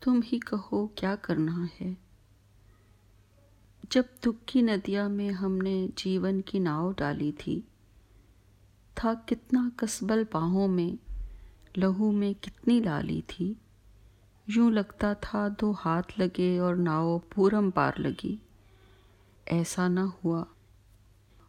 [0.00, 1.94] تم ہی کہو کیا کرنا ہے۔
[3.90, 7.60] جب دکھ کی ندیا میں ہم نے جیون کی ناؤ ڈالی تھی،
[8.94, 11.10] تھا کتنا کسبل پاہوں میں،
[11.76, 13.54] لہو میں کتنی لالی تھی۔
[14.46, 18.36] یوں لگتا تھا دو ہاتھ لگے اور ناؤ پورم پار لگی۔
[19.46, 20.44] ایسا نہ ہوا۔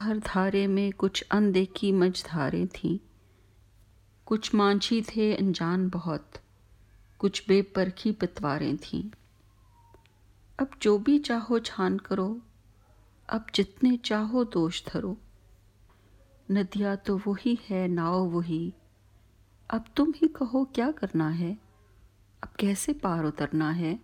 [0.05, 2.97] ہر دھارے میں کچھ اندیکھی مجھ دھاریں تھیں
[4.23, 6.37] کچھ مانچھی تھے انجان بہت۔
[7.21, 9.01] کچھ بے پرکھی پتواریں تھیں۔
[10.57, 12.35] اب جو بھی چاہو چھان کرو،
[13.27, 15.15] اب جتنے چاہو دوش دھرو۔
[16.49, 18.69] ندیا تو وہی ہے، ناؤ وہی۔
[19.67, 21.53] اب تم ہی کہو کیا کرنا ہے؟
[22.41, 23.97] اب کیسے پار اترنا ہے؟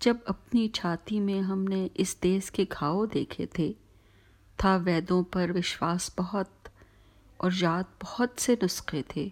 [0.00, 3.72] جب اپنی چھاتی میں ہم نے اس دیس کے گھاؤ دیکھے تھے،
[4.56, 6.68] تھا ویدوں پر وشواس بہت
[7.36, 9.28] اور یاد بہت سے نسخے تھے۔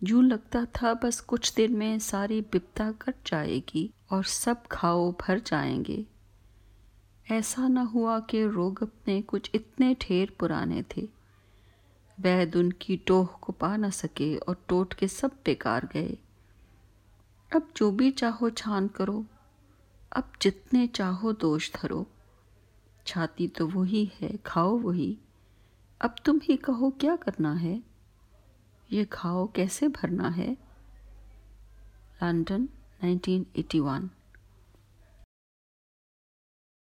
[0.00, 5.10] یوں لگتا تھا بس کچھ دن میں ساری بپتا کٹ جائے گی اور سب کھاؤ
[5.10, 6.02] بھر جائیں گے۔
[7.30, 11.06] ایسا نہ ہوا کہ روگ اپنے کچھ اتنے ٹھیر پرانے تھے۔
[12.24, 16.14] وید ان کی ٹوہ کو پا نہ سکے اور ٹوٹ کے سب بیکار گئے۔
[17.50, 19.22] اب جو بھی چاہو چھان کرو۔
[20.10, 22.04] اب جتنے چاہو دوش دھرو۔
[23.04, 25.14] چھاتی تو وہی ہے، کھاؤ وہی۔
[25.98, 27.78] اب تم ہی کہو کیا کرنا ہے؟
[28.90, 30.54] یہ کھاؤ کیسے بھرنا ہے؟
[32.22, 32.66] London
[33.02, 34.06] nineteen eighty one